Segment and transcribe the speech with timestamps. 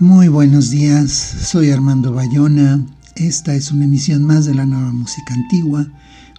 [0.00, 2.86] Muy buenos días, soy Armando Bayona.
[3.16, 5.86] Esta es una emisión más de la nueva música antigua,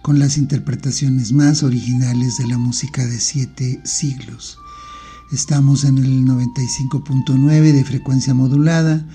[0.02, 4.58] con las interpretaciones más originales de la música de siete siglos.
[5.30, 9.06] Estamos en el 95.9 de frecuencia modulada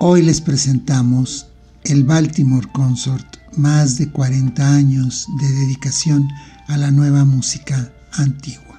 [0.00, 1.46] Hoy les presentamos
[1.84, 6.28] el Baltimore Consort, más de 40 años de dedicación
[6.68, 8.78] a la nueva música antigua.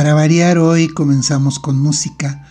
[0.00, 2.42] Para variar hoy comenzamos con música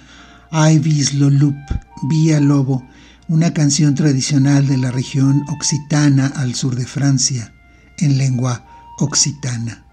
[0.51, 1.57] Ivis Lolup,
[2.03, 2.85] Vía Lobo,
[3.27, 7.51] una canción tradicional de la región occitana al sur de Francia,
[7.97, 8.67] en lengua
[8.99, 9.83] occitana.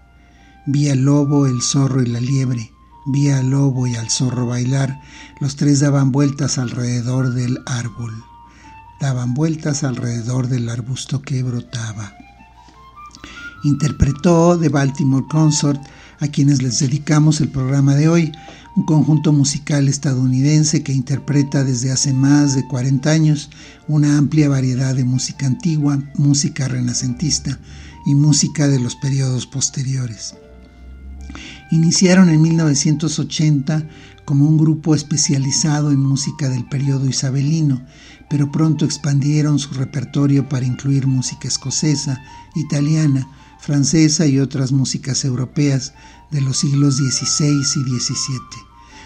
[0.67, 2.71] Vía Lobo, el zorro y la liebre,
[3.07, 5.01] vía Lobo y al zorro bailar,
[5.39, 8.13] los tres daban vueltas alrededor del árbol,
[9.01, 12.13] daban vueltas alrededor del arbusto que brotaba.
[13.63, 15.81] Interpretó The Baltimore Consort
[16.19, 18.31] a quienes les dedicamos el programa de hoy,
[18.75, 23.49] un conjunto musical estadounidense que interpreta desde hace más de 40 años
[23.87, 27.59] una amplia variedad de música antigua, música renacentista
[28.05, 30.35] y música de los periodos posteriores.
[31.71, 33.87] Iniciaron en 1980
[34.25, 37.81] como un grupo especializado en música del periodo isabelino,
[38.29, 42.21] pero pronto expandieron su repertorio para incluir música escocesa,
[42.55, 43.27] italiana,
[43.67, 45.93] francesa y otras músicas europeas
[46.31, 48.39] de los siglos XVI y XVII.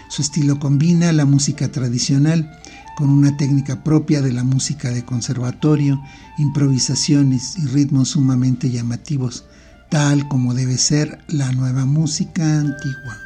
[0.08, 2.48] Su estilo combina la música tradicional
[2.96, 6.00] con una técnica propia de la música de conservatorio,
[6.38, 9.46] improvisaciones y ritmos sumamente llamativos,
[9.90, 13.18] tal como debe ser la nueva música antigua.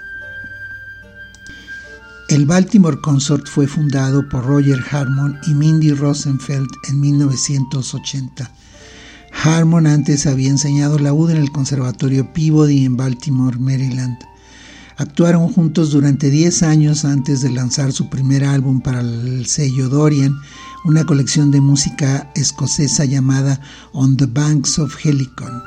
[2.31, 8.51] El Baltimore Consort fue fundado por Roger Harmon y Mindy Rosenfeld en 1980
[9.47, 14.19] Harmon antes había enseñado laúd en el Conservatorio Peabody en Baltimore, Maryland.
[14.97, 20.35] Actuaron juntos durante 10 años antes de lanzar su primer álbum para el sello Dorian,
[20.85, 23.61] una colección de música escocesa llamada
[23.93, 25.63] On the Banks of Helicon.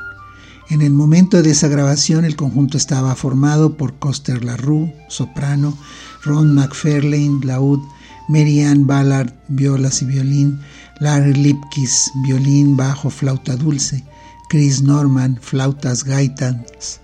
[0.68, 5.74] En el momento de esa grabación el conjunto estaba formado por Coster LaRue, soprano,
[6.22, 7.80] Ron McFarlane, laúd,
[8.28, 10.60] Mary Ann Ballard, violas y violín,
[11.00, 14.04] Larry Lipkis, violín, bajo, flauta dulce,
[14.50, 17.00] Chris Norman, flautas, gaitas,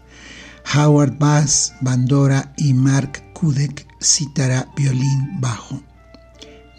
[0.75, 5.83] Howard Bass, bandora y Mark Kudek, cítara, violín, bajo.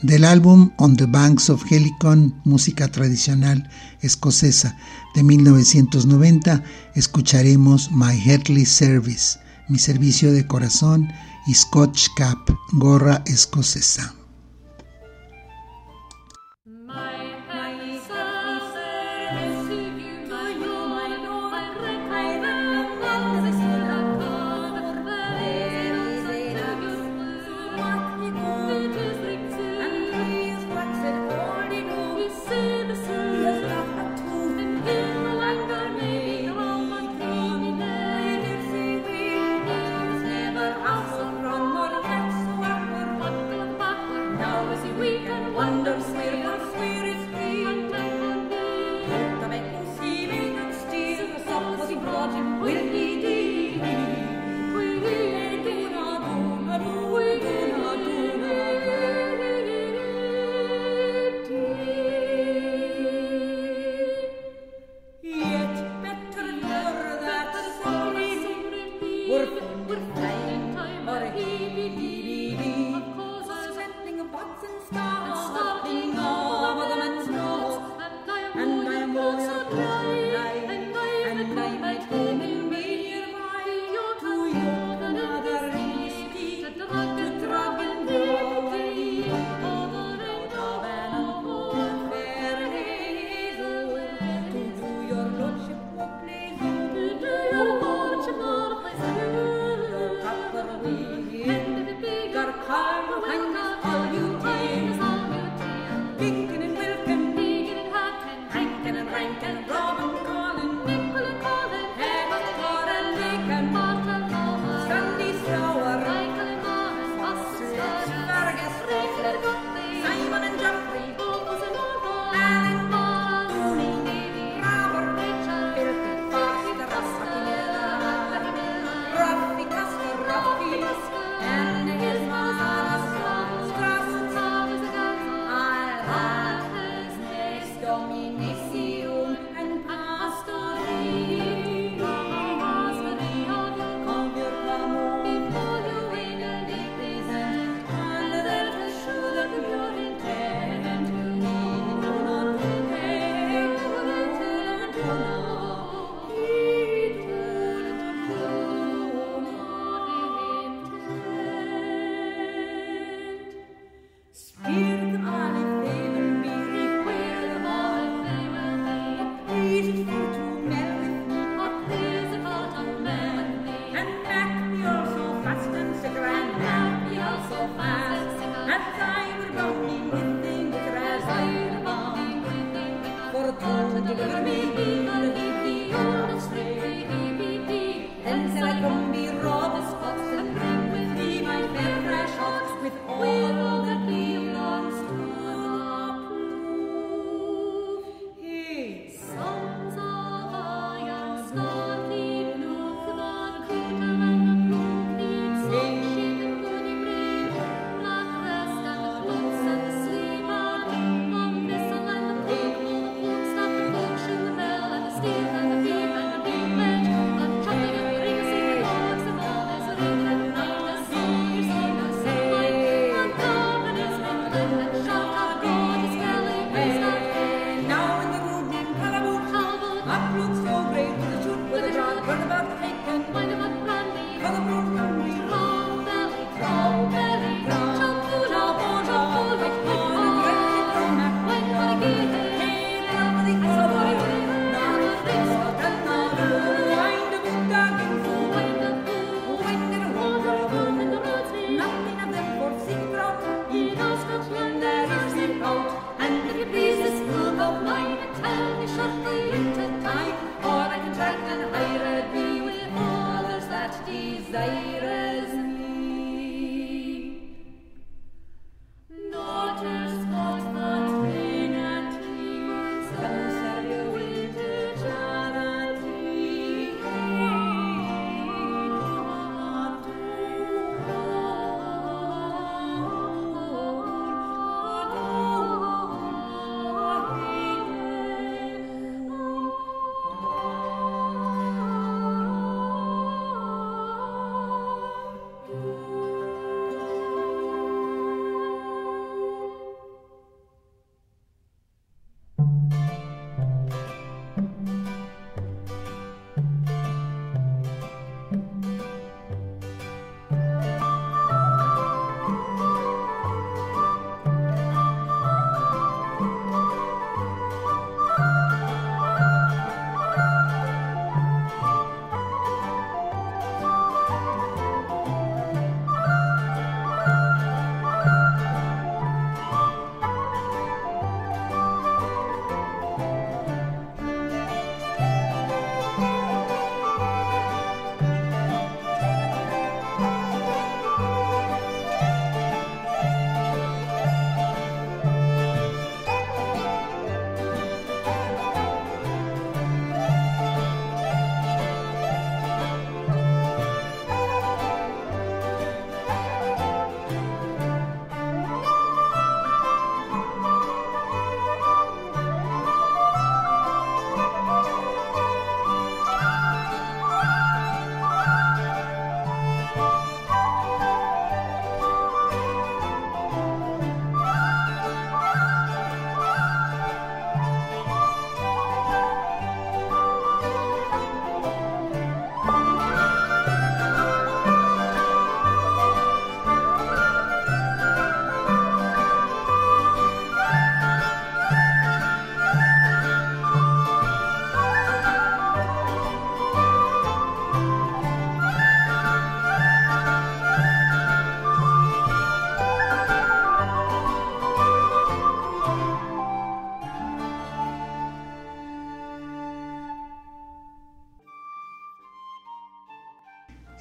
[0.04, 3.68] Del álbum On the Banks of Helicon, música tradicional
[4.02, 4.78] escocesa
[5.16, 11.12] de 1990, escucharemos My Heartly Service, mi servicio de corazón
[11.48, 12.38] y Scotch Cap,
[12.74, 14.14] gorra escocesa.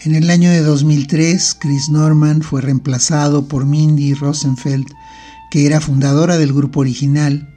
[0.07, 4.87] En el año de 2003, Chris Norman fue reemplazado por Mindy Rosenfeld,
[5.51, 7.53] que era fundadora del grupo original,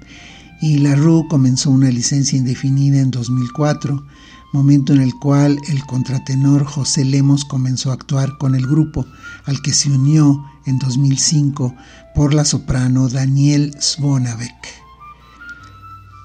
[0.59, 4.03] y La Rue comenzó una licencia indefinida en 2004,
[4.51, 9.05] momento en el cual el contratenor José Lemos comenzó a actuar con el grupo,
[9.45, 11.75] al que se unió en 2005
[12.15, 14.88] por la soprano Daniel Svonavek.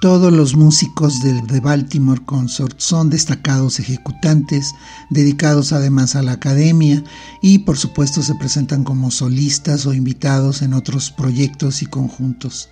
[0.05, 4.75] Todos los músicos del The Baltimore Consort son destacados ejecutantes,
[5.09, 7.03] dedicados además a la academia
[7.41, 12.69] y por supuesto se presentan como solistas o invitados en otros proyectos y conjuntos.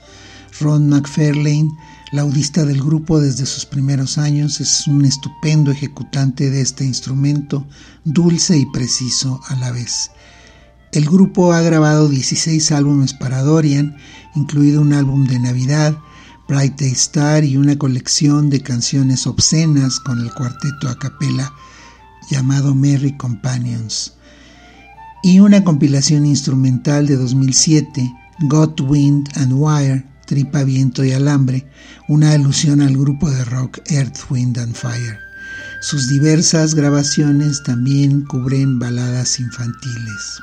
[0.60, 1.70] Ron McFarlane,
[2.12, 7.66] laudista del grupo desde sus primeros años, es un estupendo ejecutante de este instrumento,
[8.04, 10.10] dulce y preciso a la vez.
[10.92, 13.96] El grupo ha grabado 16 álbumes para Dorian,
[14.34, 15.96] incluido un álbum de Navidad,
[16.52, 21.50] Bright Star y una colección de canciones obscenas con el cuarteto a capela
[22.30, 24.12] llamado Merry Companions
[25.22, 31.66] y una compilación instrumental de 2007, Got Wind and Wire, Tripa, Viento y Alambre,
[32.08, 35.18] una alusión al grupo de rock Earth, Wind and Fire.
[35.80, 40.42] Sus diversas grabaciones también cubren baladas infantiles.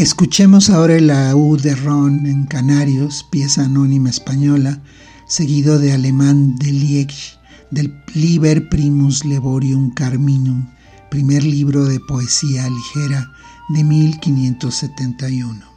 [0.00, 4.80] Escuchemos ahora el U de Ron en Canarios, pieza anónima española,
[5.26, 7.36] seguido de alemán de Liege,
[7.70, 10.70] del Liber Primus Leborium Carminum,
[11.10, 13.30] primer libro de poesía ligera
[13.74, 15.69] de 1571.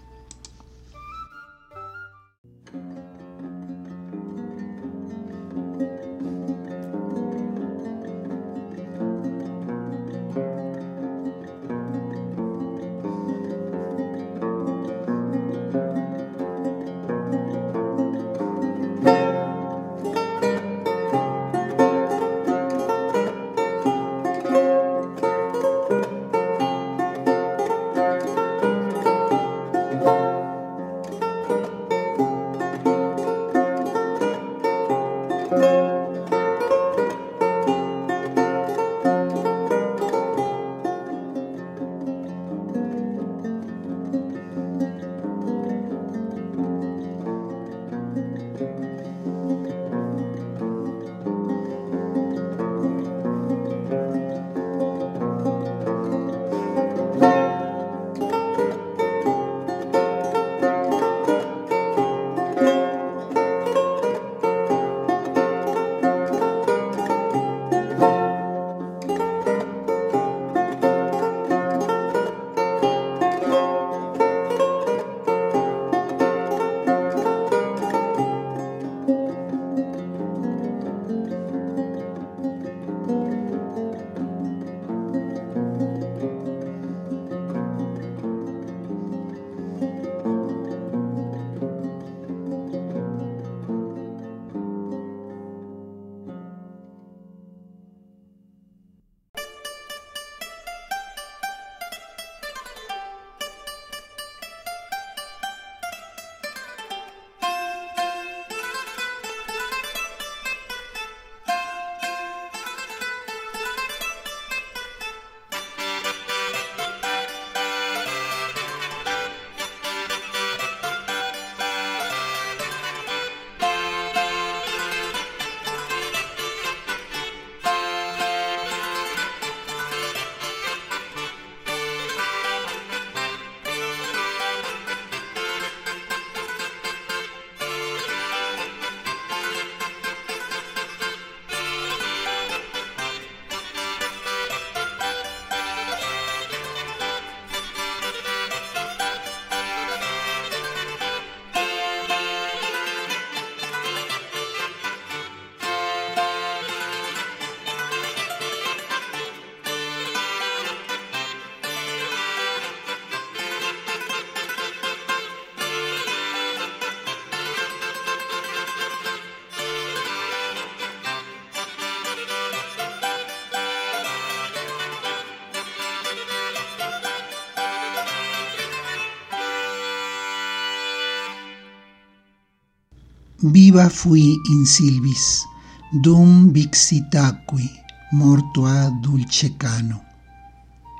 [183.46, 185.44] Viva fui in silvis,
[185.92, 187.70] dum vixitaqui,
[188.14, 190.02] morto a dulcecano.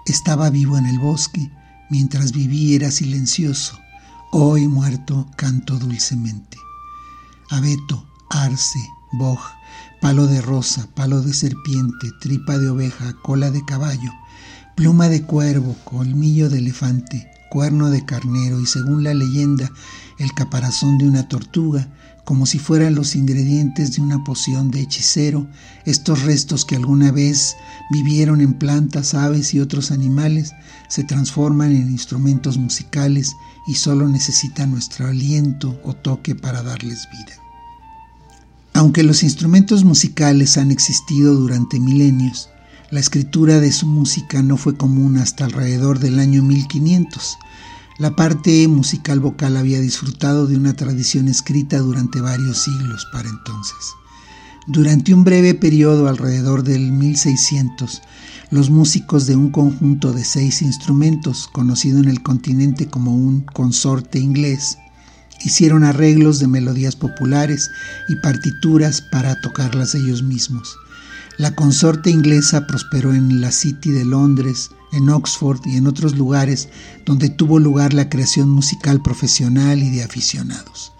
[0.06, 1.50] Estaba vivo en el bosque,
[1.90, 3.80] mientras viví era silencioso,
[4.34, 6.58] hoy muerto canto dulcemente.
[7.50, 8.80] Abeto, arce,
[9.14, 9.40] boj,
[10.02, 14.12] palo de rosa, palo de serpiente, tripa de oveja, cola de caballo,
[14.76, 19.72] pluma de cuervo, colmillo de elefante, cuerno de carnero y según la leyenda,
[20.18, 21.88] el caparazón de una tortuga,
[22.24, 25.48] como si fueran los ingredientes de una poción de hechicero,
[25.86, 27.56] estos restos que alguna vez
[27.92, 30.54] vivieron en plantas, aves y otros animales,
[30.88, 33.36] se transforman en instrumentos musicales
[33.68, 37.44] y solo necesitan nuestro aliento o toque para darles vida.
[38.74, 42.50] Aunque los instrumentos musicales han existido durante milenios,
[42.90, 47.38] la escritura de su música no fue común hasta alrededor del año 1500,
[48.00, 53.94] la parte musical vocal había disfrutado de una tradición escrita durante varios siglos para entonces.
[54.66, 58.02] Durante un breve periodo alrededor del 1600,
[58.50, 64.20] los músicos de un conjunto de seis instrumentos, conocido en el continente como un consorte
[64.20, 64.78] inglés,
[65.44, 67.70] hicieron arreglos de melodías populares
[68.08, 70.78] y partituras para tocarlas ellos mismos.
[71.38, 76.70] La consorte inglesa prosperó en la City de Londres, en Oxford y en otros lugares
[77.06, 80.94] donde tuvo lugar la creación musical profesional y de aficionados.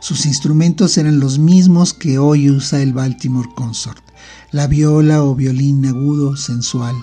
[0.00, 4.02] Sus instrumentos eran los mismos que hoy usa el Baltimore Consort,
[4.50, 6.96] la viola o violín agudo, sensual,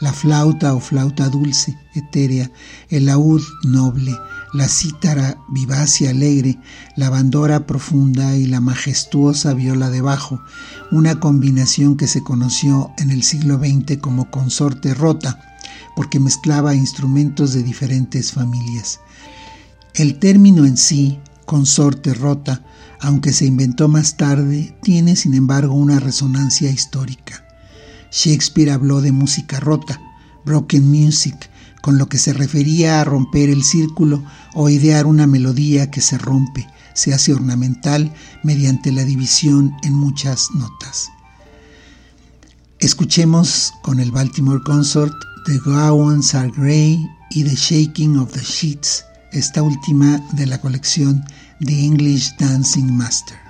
[0.00, 2.50] la flauta o flauta dulce, etérea,
[2.90, 4.14] el laúd noble,
[4.52, 6.58] la cítara vivaz y alegre,
[6.94, 10.40] la bandora profunda y la majestuosa viola de bajo,
[10.90, 15.51] una combinación que se conoció en el siglo XX como consorte rota,
[15.94, 19.00] porque mezclaba instrumentos de diferentes familias.
[19.94, 22.64] El término en sí, consorte rota,
[23.00, 27.44] aunque se inventó más tarde, tiene sin embargo una resonancia histórica.
[28.10, 30.00] Shakespeare habló de música rota,
[30.44, 31.50] broken music,
[31.82, 34.22] con lo que se refería a romper el círculo
[34.54, 40.50] o idear una melodía que se rompe, se hace ornamental mediante la división en muchas
[40.54, 41.10] notas.
[42.78, 46.96] Escuchemos con el Baltimore Consort The Gowans Are Grey
[47.30, 51.24] y The Shaking of the Sheets, esta última de la colección
[51.58, 53.41] The English Dancing Master.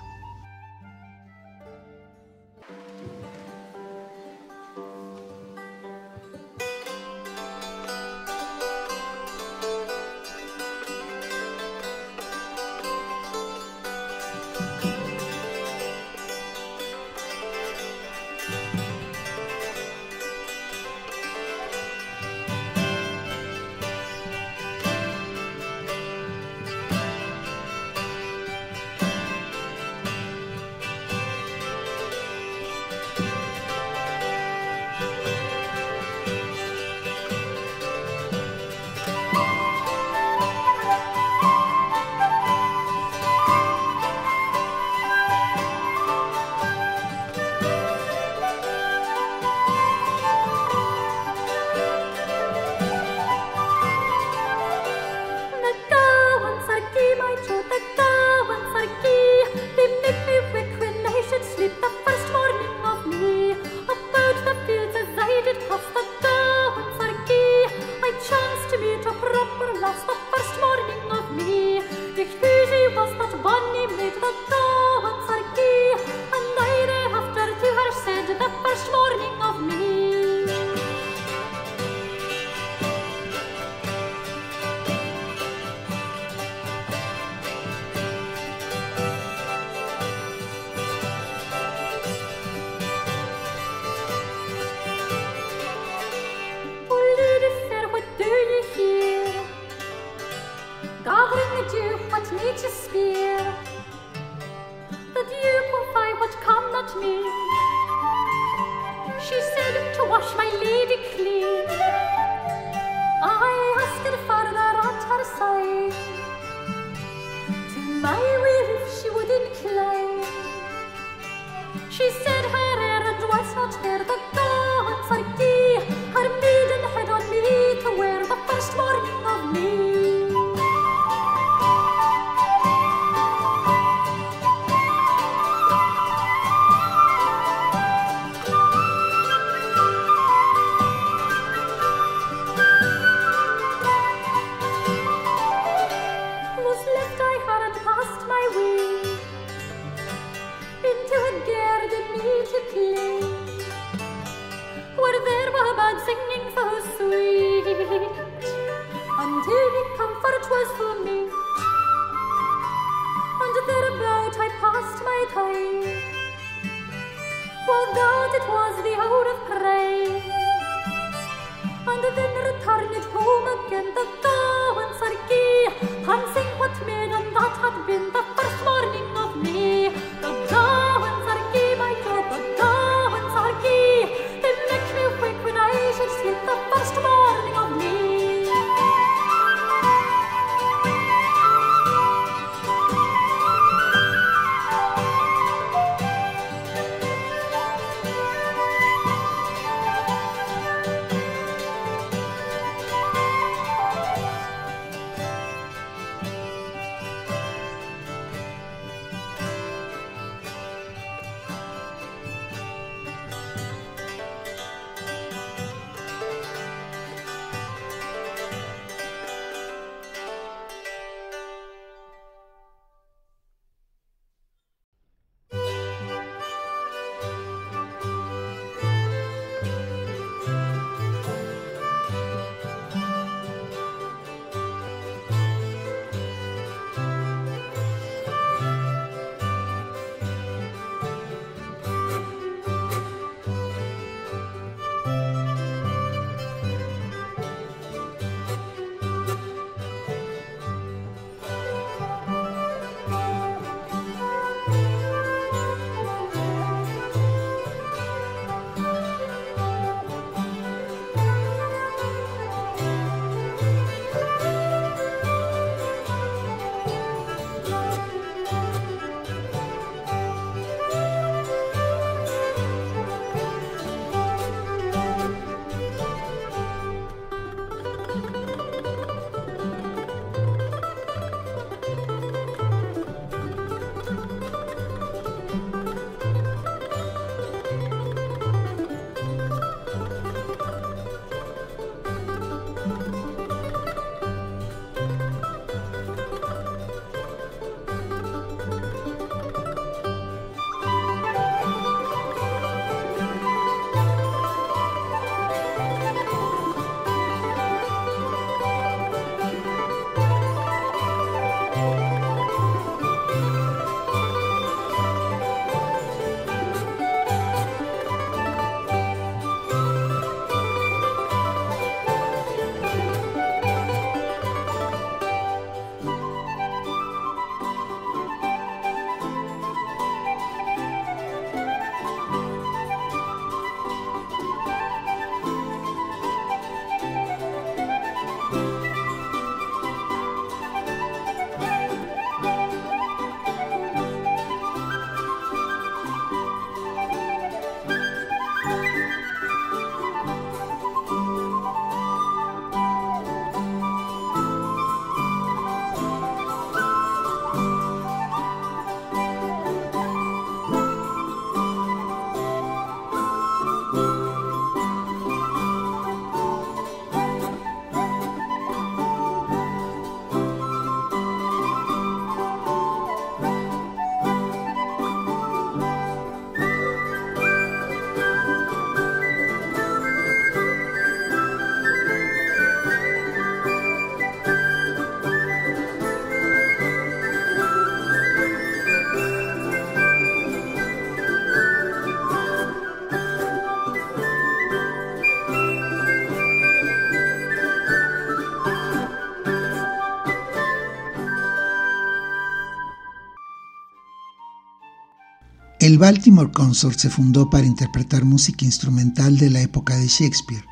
[405.93, 410.65] El Baltimore Consort se fundó para interpretar música instrumental de la época de Shakespeare,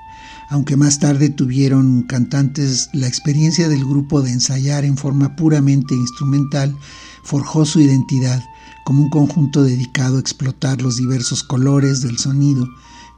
[0.48, 6.74] aunque más tarde tuvieron cantantes la experiencia del grupo de ensayar en forma puramente instrumental,
[7.22, 8.42] forjó su identidad
[8.86, 12.66] como un conjunto dedicado a explotar los diversos colores del sonido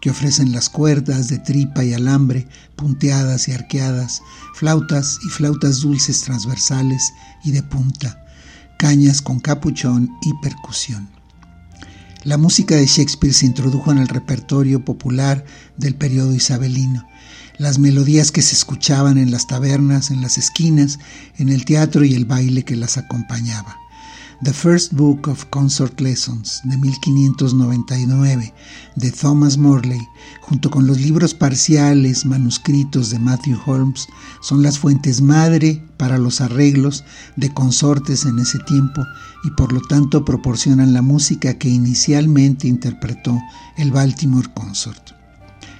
[0.00, 4.22] que ofrecen las cuerdas de tripa y alambre, punteadas y arqueadas,
[4.56, 7.12] flautas y flautas dulces transversales
[7.44, 8.26] y de punta,
[8.76, 11.21] cañas con capuchón y percusión.
[12.24, 15.44] La música de Shakespeare se introdujo en el repertorio popular
[15.76, 17.04] del periodo isabelino.
[17.58, 21.00] Las melodías que se escuchaban en las tabernas, en las esquinas,
[21.38, 23.81] en el teatro y el baile que las acompañaba.
[24.42, 28.52] The First Book of Consort Lessons de 1599
[28.96, 30.00] de Thomas Morley,
[30.40, 34.08] junto con los libros parciales manuscritos de Matthew Holmes,
[34.40, 37.04] son las fuentes madre para los arreglos
[37.36, 39.06] de consortes en ese tiempo
[39.44, 43.38] y por lo tanto proporcionan la música que inicialmente interpretó
[43.76, 45.12] el Baltimore Consort.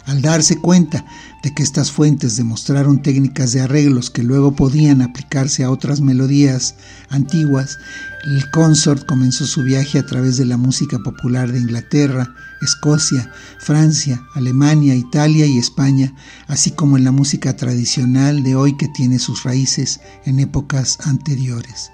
[0.05, 1.05] Al darse cuenta
[1.43, 6.75] de que estas fuentes demostraron técnicas de arreglos que luego podían aplicarse a otras melodías
[7.09, 7.79] antiguas,
[8.25, 14.23] el consort comenzó su viaje a través de la música popular de Inglaterra, Escocia, Francia,
[14.35, 16.15] Alemania, Italia y España,
[16.47, 21.91] así como en la música tradicional de hoy que tiene sus raíces en épocas anteriores.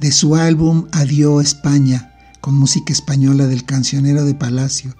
[0.00, 4.96] De su álbum Adiós España, con música española del cancionero de Palacio,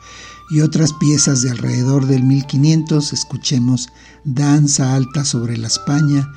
[0.50, 3.88] y otras piezas de alrededor del 1500 escuchemos
[4.24, 6.28] Danza alta sobre la España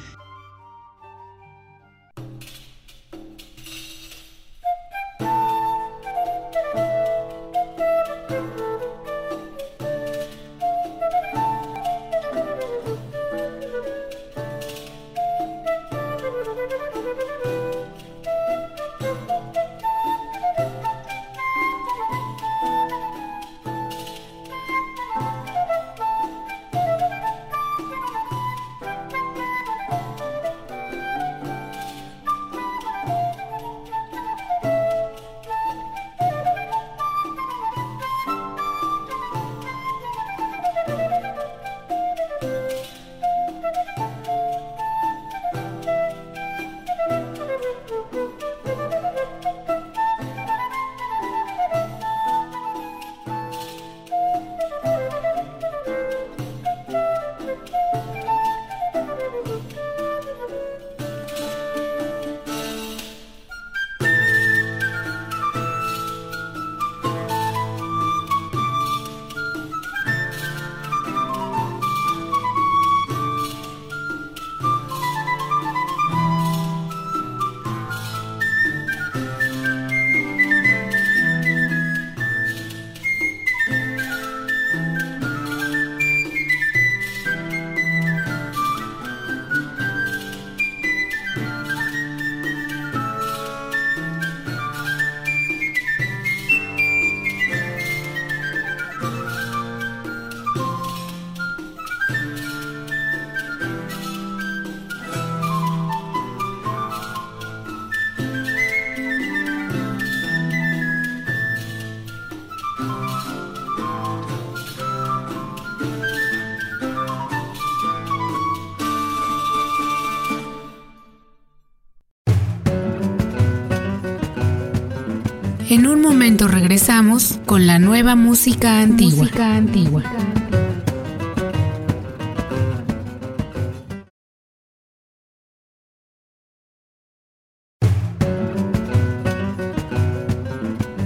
[125.73, 129.23] En un momento regresamos con la nueva música antigua.
[129.23, 130.03] Música antigua.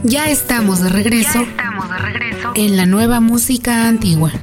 [0.04, 1.46] Ya estamos de regreso.
[1.46, 4.34] Ya estamos de regreso en la nueva música antigua.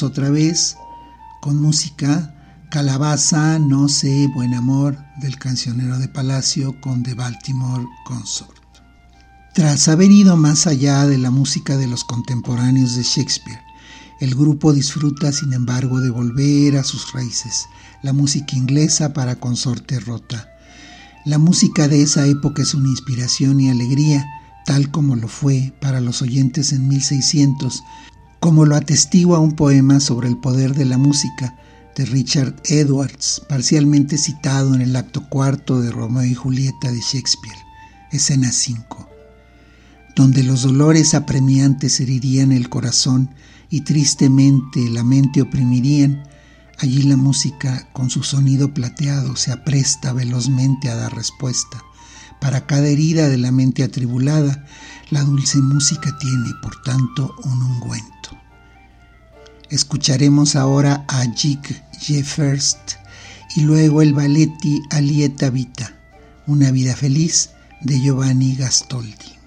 [0.00, 0.78] Otra vez
[1.42, 2.34] con música
[2.70, 8.56] Calabaza, No sé, Buen Amor del cancionero de Palacio con The Baltimore Consort.
[9.52, 13.60] Tras haber ido más allá de la música de los contemporáneos de Shakespeare,
[14.18, 17.66] el grupo disfruta sin embargo de volver a sus raíces,
[18.02, 20.48] la música inglesa para consorte rota.
[21.26, 24.24] La música de esa época es una inspiración y alegría,
[24.64, 27.84] tal como lo fue para los oyentes en 1600,
[28.42, 31.54] como lo atestigua un poema sobre el poder de la música
[31.94, 37.56] de Richard Edwards, parcialmente citado en el acto cuarto de Romeo y Julieta de Shakespeare,
[38.10, 39.08] escena 5,
[40.16, 43.30] donde los dolores apremiantes herirían el corazón
[43.70, 46.24] y tristemente la mente oprimirían,
[46.80, 51.80] allí la música con su sonido plateado se apresta velozmente a dar respuesta.
[52.40, 54.66] Para cada herida de la mente atribulada,
[55.10, 58.11] la dulce música tiene, por tanto, un ungüento.
[59.72, 61.60] Escucharemos ahora a Jig
[61.98, 62.76] Jeffers
[63.56, 65.94] y luego el balletti Alieta Vita,
[66.46, 69.41] una vida feliz de Giovanni Gastoldi.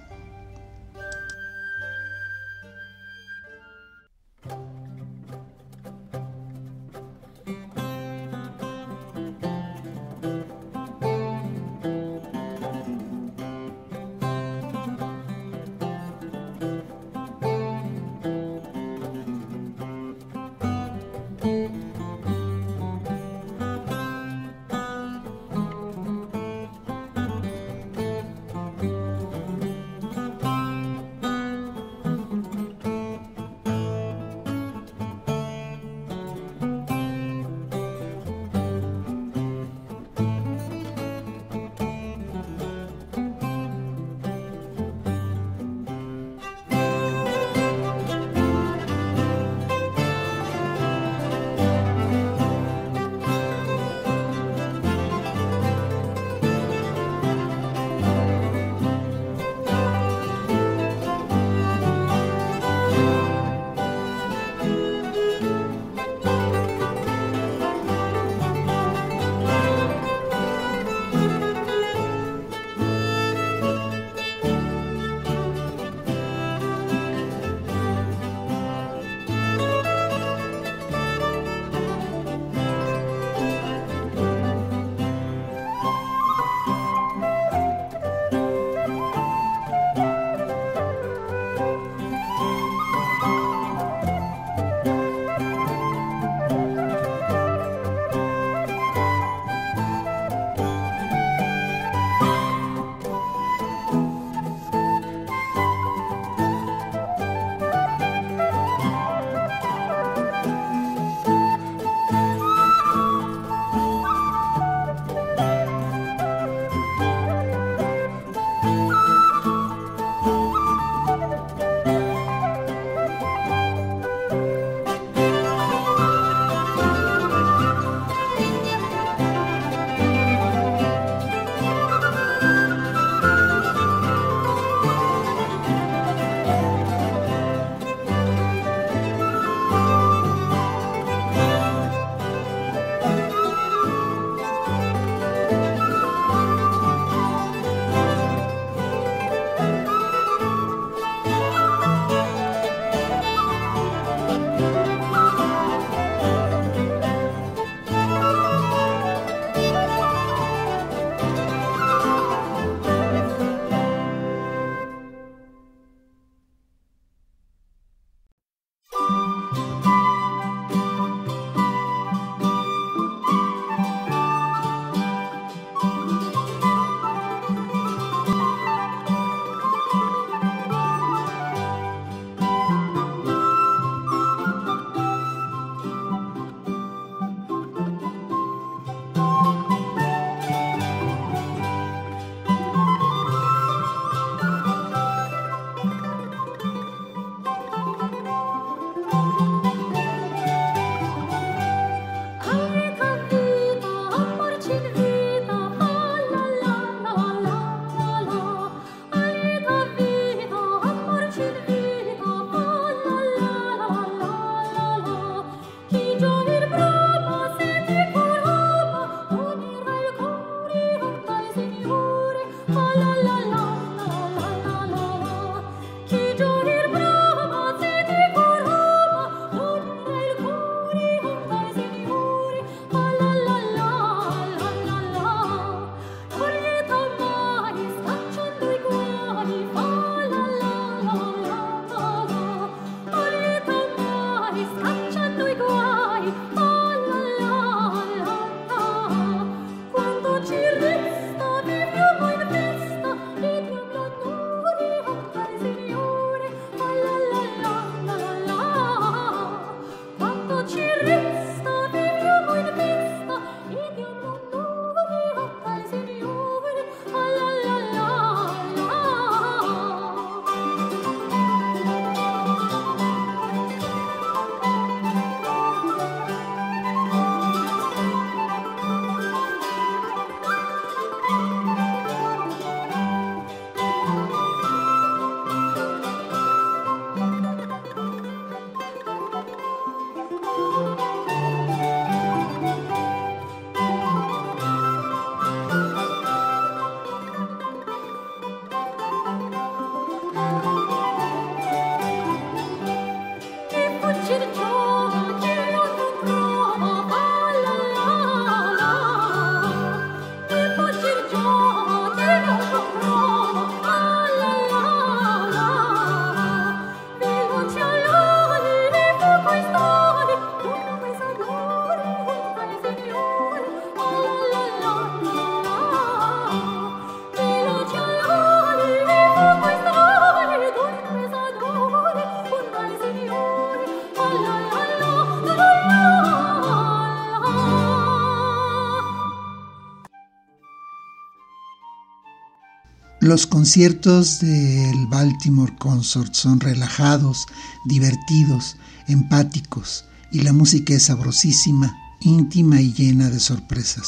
[343.35, 347.47] Los conciertos del Baltimore Consort son relajados,
[347.83, 348.77] divertidos,
[349.09, 354.07] empáticos y la música es sabrosísima, íntima y llena de sorpresas,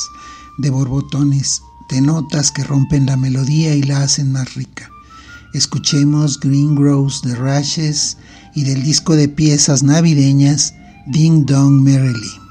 [0.59, 4.89] de borbotones, de notas que rompen la melodía y la hacen más rica.
[5.53, 8.15] Escuchemos Green Grows de Rashes
[8.55, 10.73] y del disco de piezas navideñas
[11.05, 12.46] Ding Dong Merrily.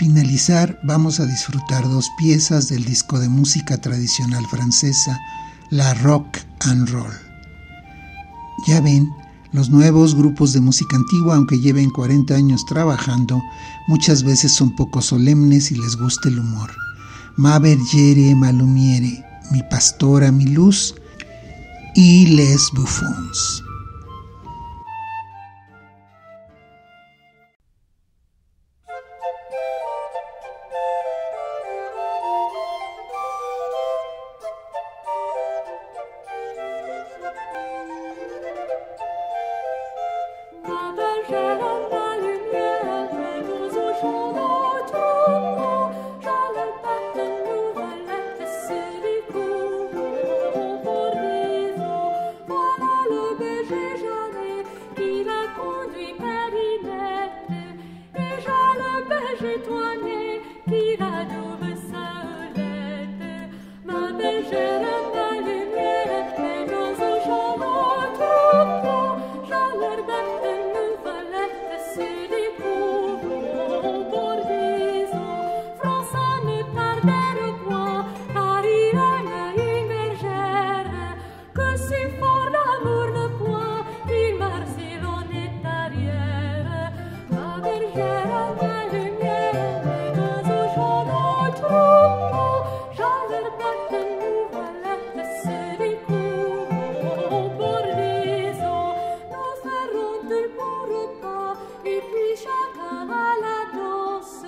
[0.00, 5.20] Finalizar vamos a disfrutar dos piezas del disco de música tradicional francesa,
[5.68, 7.12] la rock and roll.
[8.66, 9.06] Ya ven,
[9.52, 13.42] los nuevos grupos de música antigua, aunque lleven 40 años trabajando,
[13.88, 16.70] muchas veces son poco solemnes y les gusta el humor.
[17.36, 20.94] Ma Bergere, Ma Lumiere, Mi Pastora, Mi Luz
[21.94, 23.62] y Les Buffons.
[101.84, 104.44] et puis chacun à la danse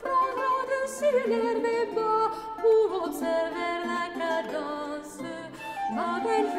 [0.00, 5.18] prendra dessus l'herbe et bas pour observer la cadence.
[5.94, 6.50] Ma belle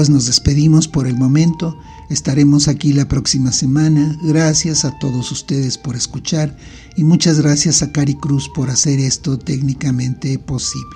[0.00, 1.78] pues nos despedimos por el momento.
[2.08, 4.16] Estaremos aquí la próxima semana.
[4.22, 6.56] Gracias a todos ustedes por escuchar
[6.96, 10.88] y muchas gracias a Cari Cruz por hacer esto técnicamente posible.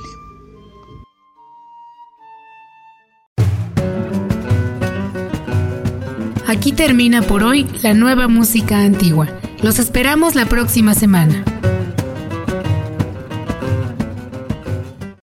[6.46, 9.28] Aquí termina por hoy la nueva música antigua.
[9.62, 11.53] Los esperamos la próxima semana.